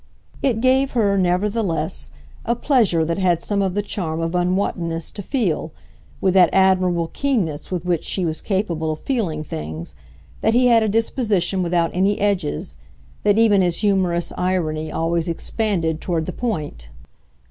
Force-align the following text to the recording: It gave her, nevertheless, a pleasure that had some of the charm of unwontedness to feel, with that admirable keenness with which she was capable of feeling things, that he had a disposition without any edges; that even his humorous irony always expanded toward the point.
It 0.41 0.61
gave 0.61 0.93
her, 0.93 1.15
nevertheless, 1.15 2.09
a 2.43 2.55
pleasure 2.55 3.05
that 3.05 3.19
had 3.19 3.43
some 3.43 3.61
of 3.61 3.75
the 3.75 3.83
charm 3.83 4.19
of 4.19 4.33
unwontedness 4.33 5.11
to 5.11 5.21
feel, 5.21 5.73
with 6.19 6.33
that 6.33 6.49
admirable 6.51 7.09
keenness 7.13 7.69
with 7.69 7.85
which 7.85 8.03
she 8.03 8.25
was 8.25 8.41
capable 8.41 8.91
of 8.93 8.99
feeling 8.99 9.43
things, 9.43 9.93
that 10.41 10.55
he 10.55 10.65
had 10.65 10.81
a 10.81 10.89
disposition 10.89 11.61
without 11.61 11.91
any 11.93 12.19
edges; 12.19 12.77
that 13.21 13.37
even 13.37 13.61
his 13.61 13.81
humorous 13.81 14.33
irony 14.35 14.91
always 14.91 15.29
expanded 15.29 16.01
toward 16.01 16.25
the 16.25 16.33
point. 16.33 16.89